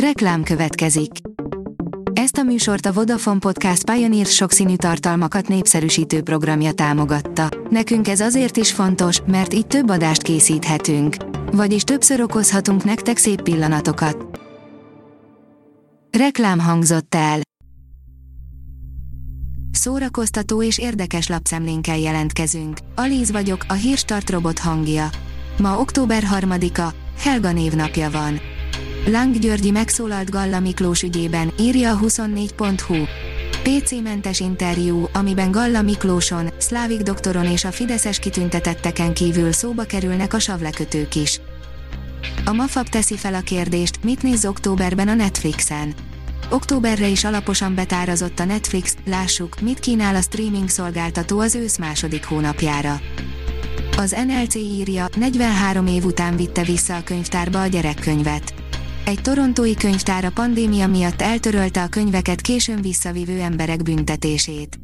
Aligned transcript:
Reklám 0.00 0.42
következik. 0.42 1.10
Ezt 2.12 2.36
a 2.36 2.42
műsort 2.42 2.86
a 2.86 2.92
Vodafone 2.92 3.38
Podcast 3.38 3.90
Pioneer 3.90 4.26
sokszínű 4.26 4.76
tartalmakat 4.76 5.48
népszerűsítő 5.48 6.22
programja 6.22 6.72
támogatta. 6.72 7.48
Nekünk 7.70 8.08
ez 8.08 8.20
azért 8.20 8.56
is 8.56 8.72
fontos, 8.72 9.20
mert 9.26 9.54
így 9.54 9.66
több 9.66 9.90
adást 9.90 10.22
készíthetünk. 10.22 11.16
Vagyis 11.52 11.82
többször 11.82 12.20
okozhatunk 12.20 12.84
nektek 12.84 13.16
szép 13.16 13.42
pillanatokat. 13.42 14.40
Reklám 16.18 16.58
hangzott 16.58 17.14
el. 17.14 17.40
Szórakoztató 19.70 20.62
és 20.62 20.78
érdekes 20.78 21.28
lapszemlénkkel 21.28 21.98
jelentkezünk. 21.98 22.78
Alíz 22.94 23.30
vagyok, 23.30 23.64
a 23.68 23.72
hírstart 23.72 24.30
robot 24.30 24.58
hangja. 24.58 25.08
Ma 25.58 25.80
október 25.80 26.22
3-a, 26.40 26.94
Helga 27.18 27.52
névnapja 27.52 28.10
van. 28.10 28.40
Lang 29.10 29.38
Györgyi 29.38 29.70
megszólalt 29.70 30.30
Galla 30.30 30.60
Miklós 30.60 31.02
ügyében, 31.02 31.52
írja 31.60 31.92
a 31.92 31.98
24.hu. 31.98 33.04
PC-mentes 33.62 34.40
interjú, 34.40 35.08
amiben 35.12 35.50
Galla 35.50 35.82
Miklóson, 35.82 36.50
Szlávik 36.58 37.00
doktoron 37.00 37.44
és 37.44 37.64
a 37.64 37.70
Fideszes 37.70 38.18
kitüntetetteken 38.18 39.14
kívül 39.14 39.52
szóba 39.52 39.84
kerülnek 39.84 40.34
a 40.34 40.38
savlekötők 40.38 41.14
is. 41.14 41.40
A 42.44 42.52
Mafab 42.52 42.88
teszi 42.88 43.16
fel 43.16 43.34
a 43.34 43.40
kérdést, 43.40 44.04
mit 44.04 44.22
néz 44.22 44.46
októberben 44.46 45.08
a 45.08 45.14
Netflixen. 45.14 45.94
Októberre 46.50 47.06
is 47.06 47.24
alaposan 47.24 47.74
betárazott 47.74 48.38
a 48.38 48.44
Netflix, 48.44 48.96
lássuk, 49.04 49.60
mit 49.60 49.80
kínál 49.80 50.14
a 50.14 50.20
streaming 50.20 50.68
szolgáltató 50.68 51.38
az 51.38 51.54
ősz 51.54 51.78
második 51.78 52.24
hónapjára. 52.24 53.00
Az 53.96 54.16
NLC 54.26 54.54
írja, 54.54 55.08
43 55.16 55.86
év 55.86 56.04
után 56.04 56.36
vitte 56.36 56.62
vissza 56.62 56.96
a 56.96 57.02
könyvtárba 57.02 57.60
a 57.60 57.66
gyerekkönyvet. 57.66 58.54
Egy 59.06 59.20
torontói 59.22 59.74
könyvtár 59.74 60.24
a 60.24 60.30
pandémia 60.30 60.86
miatt 60.86 61.22
eltörölte 61.22 61.82
a 61.82 61.88
könyveket 61.88 62.40
későn 62.40 62.80
visszavívő 62.80 63.40
emberek 63.40 63.82
büntetését. 63.82 64.78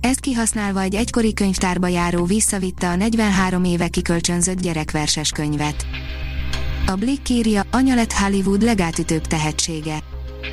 Ezt 0.00 0.20
kihasználva 0.20 0.80
egy 0.80 0.94
egykori 0.94 1.32
könyvtárba 1.32 1.86
járó 1.86 2.24
visszavitte 2.24 2.88
a 2.88 2.96
43 2.96 3.64
éve 3.64 3.88
kikölcsönzött 3.88 4.60
gyerekverses 4.60 5.30
könyvet. 5.30 5.86
A 6.86 6.94
Blick 6.94 7.28
írja, 7.28 7.62
anya 7.70 7.94
lett 7.94 8.12
Hollywood 8.12 8.62
legátütőbb 8.62 9.26
tehetsége. 9.26 9.98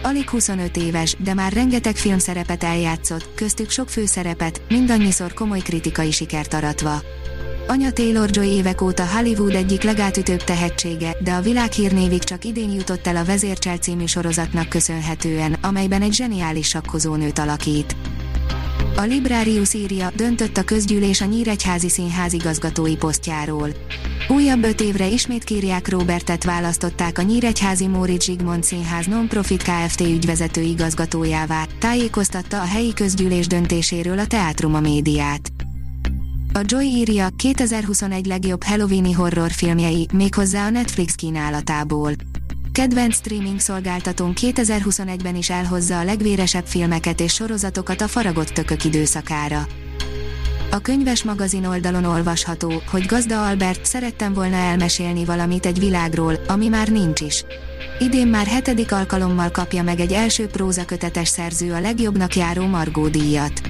Alig 0.04 0.30
25 0.30 0.78
éves, 0.78 1.16
de 1.20 1.34
már 1.34 1.54
rengeteg 1.54 1.96
filmszerepet 1.96 2.64
eljátszott, 2.64 3.34
köztük 3.36 3.70
sok 3.70 3.90
főszerepet, 3.90 4.62
mindannyiszor 4.70 5.34
komoly 5.34 5.60
kritikai 5.60 6.12
sikert 6.12 6.54
aratva. 6.54 7.02
Anya 7.68 7.92
Taylor-Joy 7.92 8.48
évek 8.48 8.82
óta 8.82 9.08
Hollywood 9.08 9.56
egyik 9.56 9.84
legátütőbb 9.84 10.44
tehetsége, 10.44 11.16
de 11.20 11.34
a 11.34 11.42
világhírnévig 11.42 12.24
csak 12.24 12.46
idén 12.46 12.72
jutott 12.72 13.08
el 13.08 13.16
a 13.16 13.26
Vezércsel 13.26 13.78
című 13.78 14.06
sorozatnak 14.06 14.70
köszönhetően, 14.70 15.58
amelyben 15.62 16.02
egy 16.02 16.14
zseniális 16.14 16.68
sakkozónőt 16.68 17.40
alakít. 17.40 17.96
A 18.96 19.02
Librarius 19.02 19.74
írja, 19.74 20.12
döntött 20.16 20.58
a 20.58 20.64
közgyűlés 20.64 21.22
a 21.22 21.26
Nyíregyházi 21.26 21.90
Színház 21.90 22.34
igazgatói 22.34 22.96
posztjáról. 22.96 23.70
Újabb 24.28 24.64
öt 24.64 24.82
évre 24.82 25.08
ismét 25.08 25.44
kírják 25.44 25.90
Robertet 25.90 26.44
választották 26.44 27.18
a 27.18 27.22
Nyíregyházi 27.22 27.88
Móricz 27.88 28.26
Zsigmond 28.26 28.64
Színház 28.64 29.06
non-profit 29.06 29.64
Kft. 29.64 30.02
ügyvezető 30.02 30.62
igazgatójává, 30.62 31.66
tájékoztatta 31.80 32.62
a 32.62 32.66
helyi 32.66 32.94
közgyűlés 32.94 33.48
döntéséről 33.48 34.20
a 34.20 34.28
Teátrum 34.28 34.76
a 34.76 34.80
médiát. 34.80 35.53
A 36.56 36.62
Joy 36.66 36.86
írja 36.86 37.28
2021 37.36 38.26
legjobb 38.26 38.64
Halloweeni 38.64 39.12
horrorfilmjei, 39.12 40.08
méghozzá 40.14 40.66
a 40.66 40.70
Netflix 40.70 41.16
kínálatából. 41.16 42.12
Kedvenc 42.72 43.16
streaming 43.16 43.60
szolgáltatón 43.60 44.34
2021-ben 44.42 45.36
is 45.36 45.50
elhozza 45.50 46.00
a 46.00 46.04
legvéresebb 46.04 46.66
filmeket 46.66 47.20
és 47.20 47.34
sorozatokat 47.34 48.02
a 48.02 48.08
faragott 48.08 48.48
tökök 48.48 48.84
időszakára. 48.84 49.68
A 50.72 50.80
könyves 50.80 51.24
magazin 51.24 51.66
oldalon 51.66 52.06
olvasható, 52.06 52.82
hogy 52.92 53.06
Gazda 53.06 53.48
Albert 53.48 53.86
szerettem 53.86 54.34
volna 54.34 54.56
elmesélni 54.56 55.26
valamit 55.26 55.66
egy 55.66 55.80
világról, 55.80 56.40
ami 56.48 56.68
már 56.68 56.88
nincs 56.88 57.22
is. 57.22 57.46
Idén 58.00 58.28
már 58.28 58.46
hetedik 58.46 58.92
alkalommal 58.92 59.52
kapja 59.52 59.84
meg 59.84 60.00
egy 60.00 60.12
első 60.12 60.48
prózakötetes 60.48 61.28
szerző 61.28 61.74
a 61.74 61.80
legjobbnak 61.80 62.36
járó 62.36 62.66
Margó 62.66 63.08
díjat. 63.08 63.62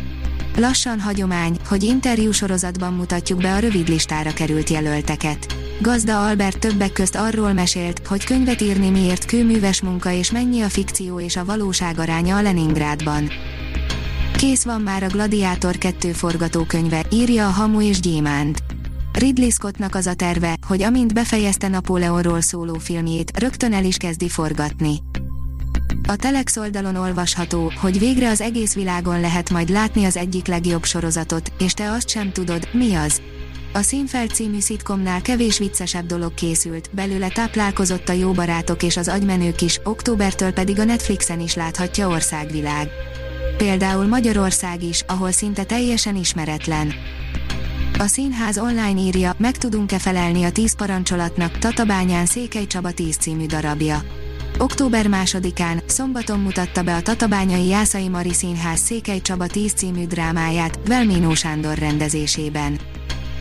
Lassan 0.57 0.99
hagyomány, 0.99 1.57
hogy 1.67 1.83
interjú 1.83 2.31
sorozatban 2.31 2.93
mutatjuk 2.93 3.41
be 3.41 3.53
a 3.53 3.59
rövid 3.59 3.87
listára 3.87 4.33
került 4.33 4.69
jelölteket. 4.69 5.55
Gazda 5.81 6.25
Albert 6.25 6.59
többek 6.59 6.91
közt 6.91 7.15
arról 7.15 7.53
mesélt, 7.53 8.07
hogy 8.07 8.23
könyvet 8.23 8.61
írni 8.61 8.89
miért 8.89 9.25
kőműves 9.25 9.81
munka 9.81 10.11
és 10.11 10.31
mennyi 10.31 10.61
a 10.61 10.69
fikció 10.69 11.19
és 11.19 11.35
a 11.35 11.45
valóság 11.45 11.99
aránya 11.99 12.35
a 12.35 12.41
Leningrádban. 12.41 13.29
Kész 14.37 14.63
van 14.63 14.81
már 14.81 15.03
a 15.03 15.07
Gladiátor 15.07 15.77
2 15.77 16.11
forgatókönyve, 16.11 17.05
írja 17.11 17.47
a 17.47 17.51
Hamu 17.51 17.81
és 17.81 17.99
Gyémánt. 17.99 18.63
Ridley 19.13 19.49
Scottnak 19.49 19.95
az 19.95 20.07
a 20.07 20.13
terve, 20.13 20.57
hogy 20.67 20.81
amint 20.81 21.13
befejezte 21.13 21.67
Napóleonról 21.67 22.41
szóló 22.41 22.73
filmjét, 22.73 23.39
rögtön 23.39 23.73
el 23.73 23.85
is 23.85 23.97
kezdi 23.97 24.29
forgatni. 24.29 24.97
A 26.07 26.15
Telex 26.15 26.57
oldalon 26.57 26.95
olvasható, 26.95 27.71
hogy 27.81 27.99
végre 27.99 28.29
az 28.29 28.41
egész 28.41 28.73
világon 28.73 29.19
lehet 29.19 29.49
majd 29.49 29.69
látni 29.69 30.05
az 30.05 30.17
egyik 30.17 30.47
legjobb 30.47 30.83
sorozatot, 30.83 31.51
és 31.59 31.73
te 31.73 31.91
azt 31.91 32.09
sem 32.09 32.31
tudod, 32.31 32.67
mi 32.71 32.93
az. 32.93 33.21
A 33.73 33.81
Színfeld 33.81 34.29
című 34.29 34.59
szitkomnál 34.59 35.21
kevés 35.21 35.57
viccesebb 35.57 36.05
dolog 36.05 36.33
készült, 36.33 36.89
belőle 36.91 37.29
táplálkozott 37.29 38.09
a 38.09 38.13
jó 38.13 38.31
barátok 38.31 38.83
és 38.83 38.97
az 38.97 39.07
agymenők 39.07 39.61
is, 39.61 39.79
októbertől 39.83 40.51
pedig 40.51 40.79
a 40.79 40.83
Netflixen 40.83 41.39
is 41.39 41.55
láthatja 41.55 42.07
országvilág. 42.07 42.89
Például 43.57 44.07
Magyarország 44.07 44.83
is, 44.83 45.03
ahol 45.07 45.31
szinte 45.31 45.63
teljesen 45.63 46.15
ismeretlen. 46.15 46.93
A 47.97 48.05
színház 48.07 48.57
online 48.57 48.99
írja, 48.99 49.35
meg 49.37 49.57
tudunk-e 49.57 49.99
felelni 49.99 50.43
a 50.43 50.51
tíz 50.51 50.75
parancsolatnak, 50.75 51.57
Tatabányán 51.57 52.25
Székely 52.25 52.67
Csaba 52.67 52.91
10 52.91 53.15
című 53.15 53.45
darabja. 53.45 54.22
Október 54.57 55.05
2-án, 55.09 55.81
szombaton 55.85 56.39
mutatta 56.39 56.83
be 56.83 56.95
a 56.95 57.01
Tatabányai 57.01 57.67
Jászai 57.67 58.07
Mari 58.07 58.33
Színház 58.33 58.79
Székely 58.79 59.21
Csaba 59.21 59.47
10 59.47 59.73
című 59.73 60.05
drámáját, 60.05 60.79
Velmínó 60.87 61.33
Sándor 61.33 61.77
rendezésében. 61.77 62.79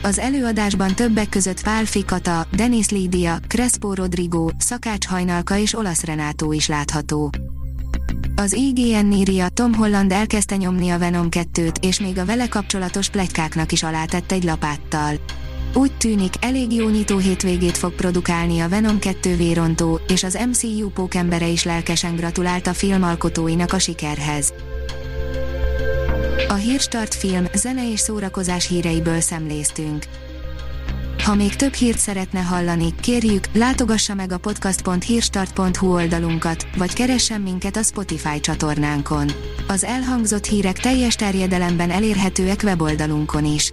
Az 0.02 0.18
előadásban 0.18 0.94
többek 0.94 1.28
között 1.28 1.62
Pál 1.62 1.84
Fikata, 1.84 2.46
Denis 2.56 2.88
Lídia, 2.88 3.38
Crespo 3.48 3.94
Rodrigo, 3.94 4.48
Szakács 4.58 5.06
Hajnalka 5.06 5.56
és 5.56 5.74
Olasz 5.74 6.04
Renátó 6.04 6.52
is 6.52 6.68
látható. 6.68 7.30
Az 8.36 8.52
IGN 8.52 9.12
írja, 9.12 9.48
Tom 9.48 9.74
Holland 9.74 10.12
elkezdte 10.12 10.56
nyomni 10.56 10.90
a 10.90 10.98
Venom 10.98 11.26
2-t, 11.30 11.84
és 11.84 12.00
még 12.00 12.18
a 12.18 12.24
vele 12.24 12.48
kapcsolatos 12.48 13.10
pletykáknak 13.10 13.72
is 13.72 13.82
alátett 13.82 14.32
egy 14.32 14.44
lapáttal. 14.44 15.14
Úgy 15.74 15.92
tűnik, 15.92 16.34
elég 16.40 16.72
jó 16.72 16.88
nyitó 16.88 17.18
hétvégét 17.18 17.76
fog 17.76 17.92
produkálni 17.92 18.60
a 18.60 18.68
Venom 18.68 18.98
2 18.98 19.36
vérontó, 19.36 20.00
és 20.08 20.22
az 20.22 20.38
MCU 20.48 20.88
pókembere 20.88 21.46
is 21.46 21.64
lelkesen 21.64 22.16
gratulált 22.16 22.66
a 22.66 22.72
filmalkotóinak 22.72 23.72
a 23.72 23.78
sikerhez. 23.78 24.52
A 26.48 26.54
Hírstart 26.54 27.14
film, 27.14 27.46
zene 27.54 27.90
és 27.90 28.00
szórakozás 28.00 28.68
híreiből 28.68 29.20
szemléztünk. 29.20 30.04
Ha 31.24 31.34
még 31.34 31.56
több 31.56 31.72
hírt 31.72 31.98
szeretne 31.98 32.40
hallani, 32.40 32.94
kérjük, 33.00 33.44
látogassa 33.52 34.14
meg 34.14 34.32
a 34.32 34.38
podcast.hírstart.hu 34.38 35.92
oldalunkat, 35.92 36.66
vagy 36.76 36.92
keressen 36.92 37.40
minket 37.40 37.76
a 37.76 37.82
Spotify 37.82 38.40
csatornánkon. 38.40 39.30
Az 39.68 39.84
elhangzott 39.84 40.44
hírek 40.44 40.78
teljes 40.78 41.14
terjedelemben 41.14 41.90
elérhetőek 41.90 42.60
weboldalunkon 42.64 43.44
is. 43.44 43.72